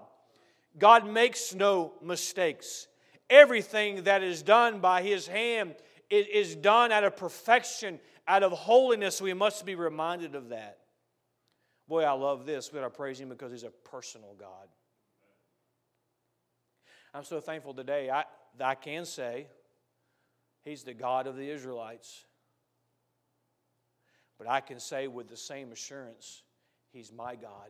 [0.80, 2.88] God makes no mistakes.
[3.30, 5.76] Everything that is done by His hand
[6.10, 9.22] is done out of perfection, out of holiness.
[9.22, 10.80] We must be reminded of that.
[11.88, 12.72] Boy, I love this.
[12.72, 14.67] We got to praise Him because He's a personal God.
[17.13, 18.09] I'm so thankful today.
[18.09, 18.24] I,
[18.59, 19.47] I can say
[20.63, 22.26] He's the God of the Israelites.
[24.38, 26.43] But I can say with the same assurance,
[26.91, 27.69] He's my God.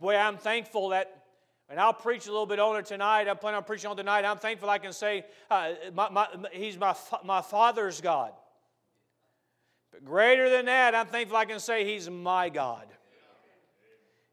[0.00, 1.17] Boy, I'm thankful that,
[1.68, 3.28] and I'll preach a little bit on it tonight.
[3.28, 4.24] I plan on preaching on tonight.
[4.24, 6.94] I'm thankful I can say uh, my, my, He's my,
[7.24, 8.32] my Father's God.
[9.92, 12.86] But greater than that, I'm thankful I can say He's my God.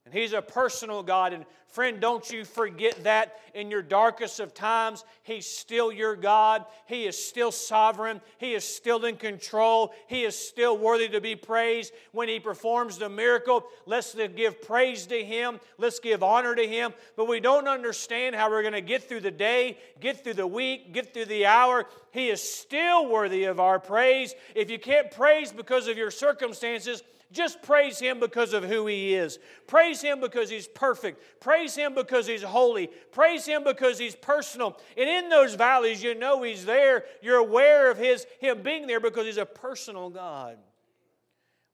[0.05, 1.33] And He's a personal God.
[1.33, 5.03] And friend, don't you forget that in your darkest of times.
[5.23, 6.63] He's still your God.
[6.85, 8.21] He is still sovereign.
[8.37, 9.93] He is still in control.
[10.07, 11.91] He is still worthy to be praised.
[12.11, 15.59] When He performs the miracle, let's give praise to Him.
[15.79, 16.93] Let's give honor to Him.
[17.17, 20.45] But we don't understand how we're going to get through the day, get through the
[20.45, 21.87] week, get through the hour.
[22.11, 24.35] He is still worthy of our praise.
[24.53, 27.01] If you can't praise because of your circumstances,
[27.35, 29.37] just praise Him because of who He is.
[29.67, 31.41] Praise Him because He's perfect.
[31.41, 32.87] Praise Him because He's holy.
[33.11, 34.79] Praise Him because He's personal.
[34.97, 37.03] And in those valleys, you know He's there.
[37.21, 40.57] You're aware of His Him being there because He's a personal God.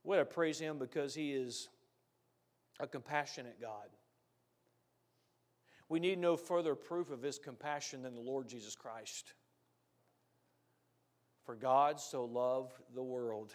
[0.04, 1.70] We ought to praise Him because He is
[2.80, 3.88] a compassionate God.
[5.88, 9.34] We need no further proof of His compassion than the Lord Jesus Christ.
[11.46, 13.54] For God so loved the world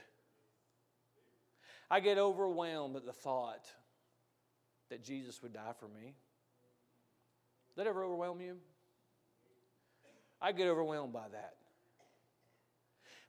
[1.90, 3.66] I get overwhelmed at the thought
[4.90, 6.14] that Jesus would die for me.
[7.76, 8.56] That ever overwhelm you?
[10.40, 11.54] I get overwhelmed by that.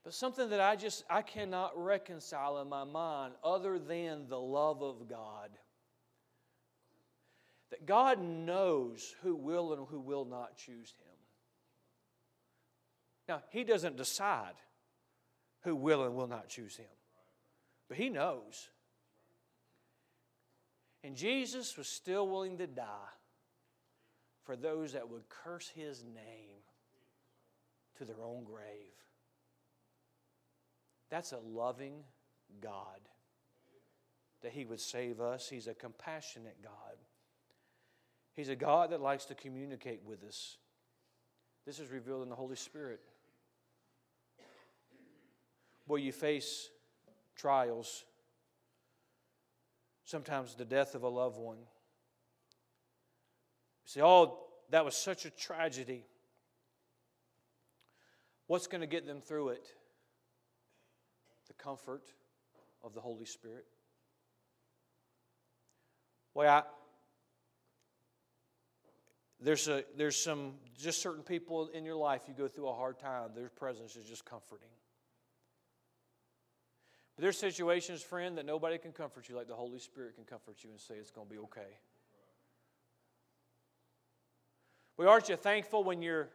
[0.04, 4.82] But something that I just I cannot reconcile in my mind other than the love
[4.82, 5.50] of God.
[7.70, 11.16] That God knows who will and who will not choose him.
[13.28, 14.54] Now, he doesn't decide
[15.60, 16.86] who will and will not choose him.
[17.88, 18.68] But he knows.
[21.02, 23.14] And Jesus was still willing to die
[24.44, 26.58] for those that would curse his name
[27.98, 28.94] to their own grave.
[31.10, 32.04] That's a loving
[32.60, 33.00] God
[34.42, 35.48] that he would save us.
[35.48, 36.96] He's a compassionate God.
[38.34, 40.58] He's a God that likes to communicate with us.
[41.66, 43.00] This is revealed in the Holy Spirit.
[45.86, 46.70] Boy, you face
[47.38, 48.04] trials,
[50.04, 51.58] sometimes the death of a loved one.
[51.58, 51.64] You
[53.86, 56.04] say, oh, that was such a tragedy.
[58.46, 59.66] What's going to get them through it?
[61.46, 62.02] The comfort
[62.82, 63.64] of the Holy Spirit.
[66.34, 66.62] Well, I,
[69.40, 72.98] there's, a, there's some, just certain people in your life, you go through a hard
[72.98, 74.68] time, their presence is just comforting.
[77.18, 80.58] But there's situations, friend, that nobody can comfort you like the Holy Spirit can comfort
[80.62, 81.66] you and say it's going to be okay.
[84.96, 86.28] Well, aren't you thankful when you're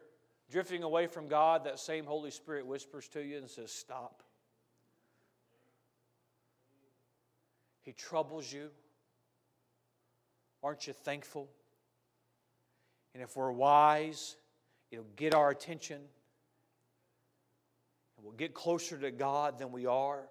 [0.50, 4.22] drifting away from God, that same Holy Spirit whispers to you and says, Stop?
[7.80, 8.68] He troubles you.
[10.62, 11.48] Aren't you thankful?
[13.14, 14.36] And if we're wise,
[14.90, 16.02] it'll get our attention.
[18.18, 20.28] And we'll get closer to God than we are.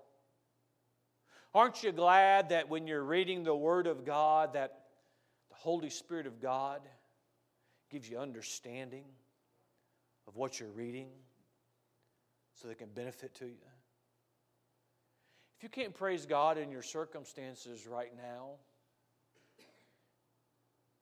[1.55, 4.79] Aren't you glad that when you're reading the Word of God, that
[5.49, 6.81] the Holy Spirit of God
[7.91, 9.05] gives you understanding
[10.27, 11.09] of what you're reading
[12.55, 13.67] so that it can benefit to you?
[15.57, 18.53] If you can't praise God in your circumstances right now,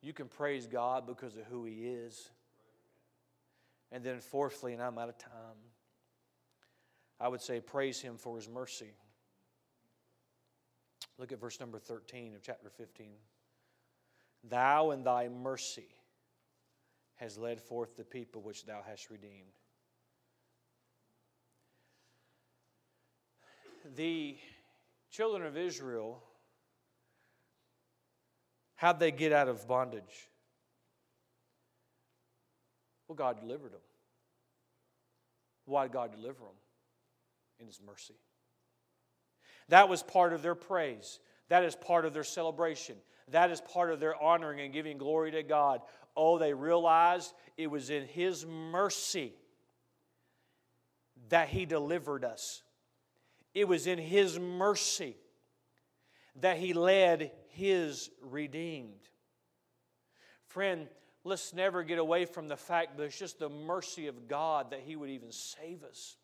[0.02, 2.30] you can praise God because of who He is.
[3.93, 5.32] And then, fourthly, and I'm out of time,
[7.20, 8.93] I would say praise Him for His mercy.
[11.22, 13.11] Look at verse number 13 of chapter 15.
[14.43, 15.86] Thou in thy mercy
[17.17, 19.51] has led forth the people which thou hast redeemed.
[23.95, 24.36] The
[25.11, 26.24] children of Israel,
[28.74, 30.28] how'd they get out of bondage?
[33.07, 33.82] Well, God delivered them.
[35.65, 36.57] Why did God deliver them?
[37.59, 38.15] In His mercy.
[39.72, 41.19] That was part of their praise.
[41.47, 42.97] That is part of their celebration.
[43.30, 45.80] That is part of their honoring and giving glory to God.
[46.15, 49.34] Oh, they realized it was in His mercy
[51.30, 52.63] that He delivered us.
[53.53, 55.15] It was in His mercy
[56.41, 59.07] that He led His redeemed.
[60.47, 60.89] Friend,
[61.24, 64.82] let's never get away from the fact that it's just the mercy of God that
[64.82, 66.17] He would even save us.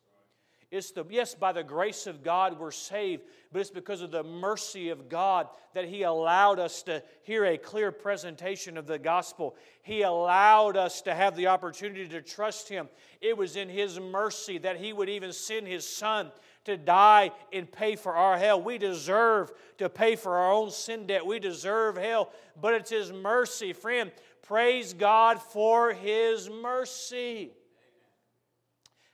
[0.70, 4.24] It's the, yes, by the grace of God we're saved, but it's because of the
[4.24, 9.55] mercy of God that He allowed us to hear a clear presentation of the gospel.
[9.82, 12.89] He allowed us to have the opportunity to trust Him.
[13.22, 16.32] It was in His mercy that He would even send His Son
[16.65, 18.61] to die and pay for our hell.
[18.61, 21.26] We deserve to pay for our own sin debt.
[21.26, 23.72] We deserve hell, but it's His mercy.
[23.72, 24.11] Friend,
[24.41, 27.53] praise God for His mercy.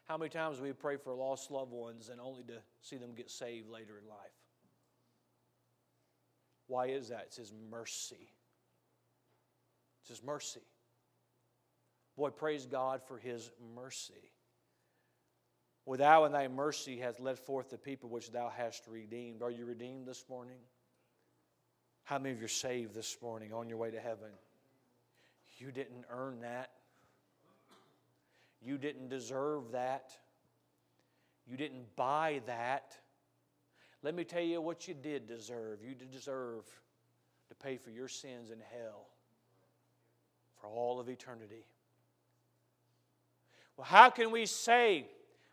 [0.05, 3.29] How many times we pray for lost loved ones and only to see them get
[3.29, 4.17] saved later in life?
[6.67, 7.23] Why is that?
[7.27, 8.29] It's His mercy.
[10.01, 10.61] It's His mercy.
[12.17, 14.31] Boy, praise God for His mercy.
[15.85, 19.41] For thou and thy mercy hast led forth the people which thou hast redeemed.
[19.41, 20.59] Are you redeemed this morning?
[22.03, 24.29] How many of you are saved this morning on your way to heaven?
[25.57, 26.71] You didn't earn that.
[28.63, 30.11] You didn't deserve that.
[31.45, 32.95] You didn't buy that.
[34.01, 35.83] Let me tell you what you did deserve.
[35.83, 36.65] You did deserve
[37.49, 39.07] to pay for your sins in hell
[40.59, 41.65] for all of eternity.
[43.75, 45.07] Well, how can we say,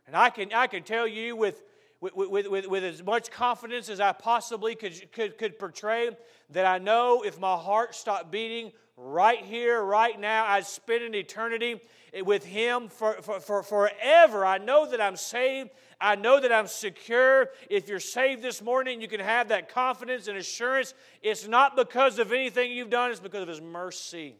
[0.06, 1.62] and I can, I can tell you with,
[2.00, 6.10] with, with, with, with as much confidence as I possibly could, could, could portray,
[6.50, 11.14] that I know if my heart stopped beating right here, right now, I'd spend an
[11.14, 11.80] eternity
[12.24, 14.44] with Him for, for, for, forever.
[14.44, 15.70] I know that I'm saved.
[16.00, 17.50] I know that I'm secure.
[17.68, 20.94] If you're saved this morning, you can have that confidence and assurance.
[21.22, 24.36] It's not because of anything you've done, it's because of His mercy.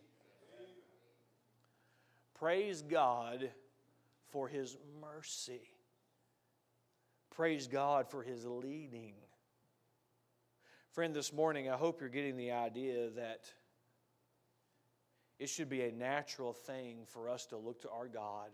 [2.38, 3.50] Praise God
[4.30, 5.60] for His mercy.
[7.34, 9.14] Praise God for His leading.
[10.92, 13.44] Friend, this morning, I hope you're getting the idea that
[15.38, 18.50] it should be a natural thing for us to look to our God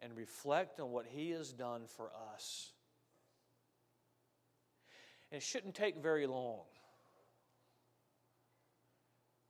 [0.00, 2.72] and reflect on what He has done for us.
[5.30, 6.60] And it shouldn't take very long.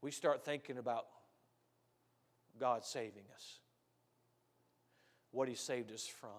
[0.03, 1.07] We start thinking about
[2.61, 3.59] God saving us,
[5.33, 6.31] what He saved us from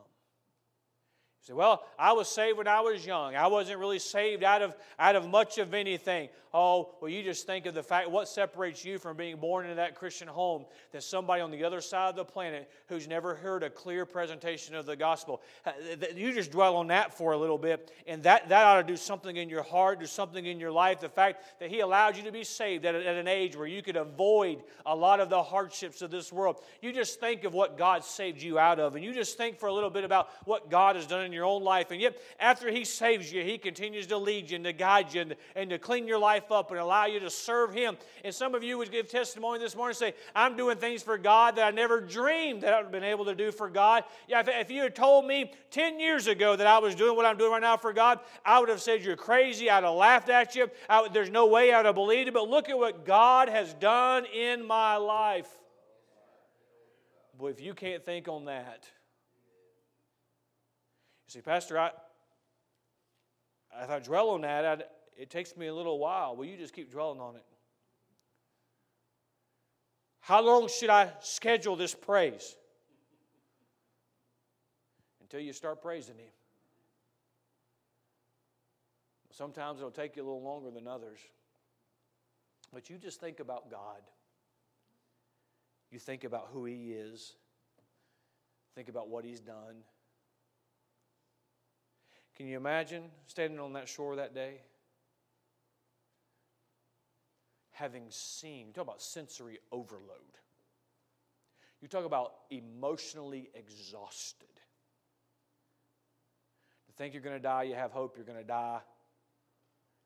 [1.48, 3.36] say, well, I was saved when I was young.
[3.36, 6.28] I wasn't really saved out of, out of much of anything.
[6.54, 9.76] Oh, well, you just think of the fact what separates you from being born into
[9.76, 13.64] that Christian home than somebody on the other side of the planet who's never heard
[13.64, 15.42] a clear presentation of the gospel.
[15.66, 15.72] Uh,
[16.16, 18.98] you just dwell on that for a little bit, and that, that ought to do
[18.98, 21.00] something in your heart, do something in your life.
[21.00, 23.84] The fact that He allowed you to be saved at, at an age where you
[23.84, 26.62] could avoid a lot of the hardships of this world.
[26.82, 29.68] You just think of what God saved you out of, and you just think for
[29.68, 31.92] a little bit about what God has done in your own life.
[31.92, 35.22] And yet, after He saves you, He continues to lead you and to guide you
[35.22, 37.98] and, and to clean your life up and allow you to serve Him.
[38.24, 41.56] And some of you would give testimony this morning say, I'm doing things for God
[41.56, 44.04] that I never dreamed that I would have been able to do for God.
[44.28, 47.26] Yeah, if, if you had told me 10 years ago that I was doing what
[47.26, 49.70] I'm doing right now for God, I would have said, You're crazy.
[49.70, 50.70] I'd have laughed at you.
[50.90, 52.34] Would, there's no way I would have believed it.
[52.34, 55.50] But look at what God has done in my life.
[57.38, 58.90] Boy, if you can't think on that,
[61.28, 61.92] see, Pastor, I,
[63.82, 64.84] if I dwell on that, I'd,
[65.18, 66.36] it takes me a little while.
[66.36, 67.44] Will you just keep dwelling on it.
[70.20, 72.56] How long should I schedule this praise?
[75.22, 76.32] Until you start praising Him.
[79.32, 81.20] Sometimes it'll take you a little longer than others.
[82.74, 84.02] But you just think about God.
[85.92, 87.36] You think about who He is.
[88.76, 89.78] Think about what He's done.
[92.38, 94.62] Can you imagine standing on that shore that day?
[97.72, 100.38] Having seen, you talk about sensory overload.
[101.82, 104.48] You talk about emotionally exhausted.
[106.86, 108.82] To think you're going to die, you have hope you're going to die.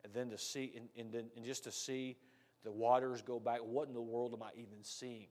[0.05, 2.15] And then to see, and, and, then, and just to see
[2.63, 5.27] the waters go back, what in the world am I even seeing?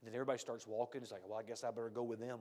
[0.00, 1.02] And then everybody starts walking.
[1.02, 2.38] It's like, well, I guess I better go with them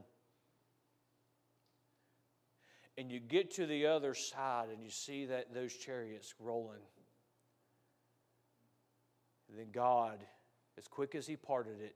[2.98, 6.82] and you get to the other side and you see that those chariots rolling.
[9.50, 10.20] And then God,
[10.78, 11.96] as quick as He parted it,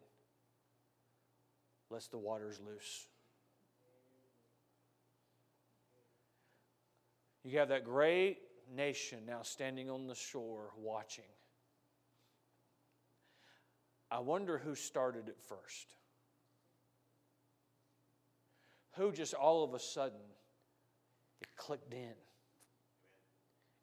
[1.90, 3.08] lets the waters loose.
[7.44, 8.38] You have that great
[8.74, 11.26] nation now standing on the shore watching.
[14.12, 15.96] I wonder who started it first.
[18.98, 20.20] Who just all of a sudden
[21.42, 22.14] it clicked in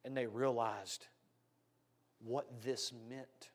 [0.05, 1.07] and they realized
[2.25, 3.51] what this meant.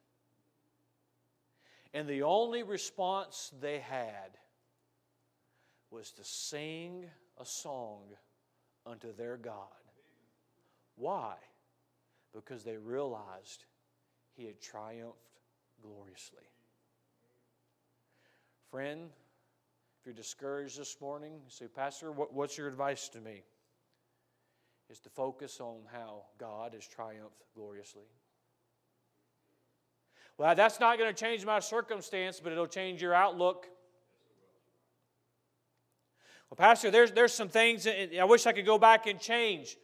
[1.93, 4.37] And the only response they had
[5.91, 7.05] was to sing
[7.39, 8.01] a song
[8.85, 9.67] unto their God.
[10.95, 11.35] Why?
[12.33, 13.65] Because they realized
[14.35, 15.17] he had triumphed
[15.81, 16.45] gloriously.
[18.71, 19.09] Friend,
[19.99, 23.43] if you're discouraged this morning, say, Pastor, what, what's your advice to me?
[24.93, 28.03] Is to focus on how God has triumphed gloriously.
[30.37, 33.65] Well, that's not going to change my circumstance, but it'll change your outlook.
[36.47, 39.77] Well, Pastor, there's, there's some things I wish I could go back and change,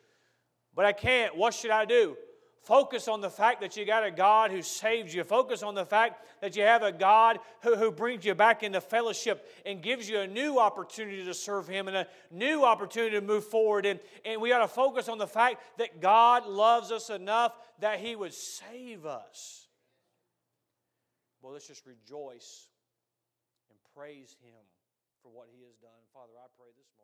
[0.75, 1.35] but I can't.
[1.35, 2.15] What should I do?
[2.61, 5.23] Focus on the fact that you got a God who saves you.
[5.23, 8.81] Focus on the fact that you have a God who, who brings you back into
[8.81, 13.21] fellowship and gives you a new opportunity to serve Him and a new opportunity to
[13.21, 13.85] move forward.
[13.85, 17.99] And, and we got to focus on the fact that God loves us enough that
[17.99, 19.67] He would save us.
[21.41, 22.67] Well, let's just rejoice
[23.69, 24.61] and praise Him
[25.23, 25.91] for what He has done.
[26.13, 26.98] Father, I pray this morning.